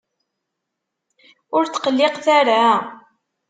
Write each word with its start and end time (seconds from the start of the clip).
Ur 1.55 1.63
tqelliqet 1.67 2.25
ara! 2.39 2.61